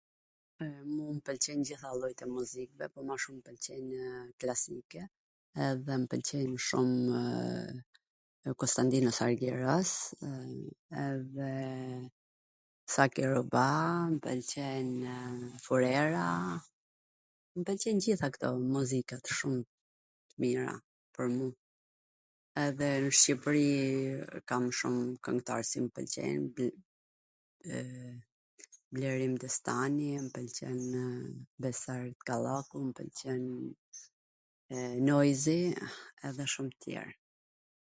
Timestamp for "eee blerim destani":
27.71-30.09